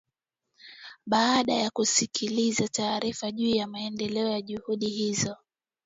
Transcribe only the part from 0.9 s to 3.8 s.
baada ya kusikiliza taarifa juu ya